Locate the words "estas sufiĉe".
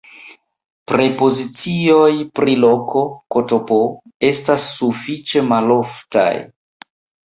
4.33-5.49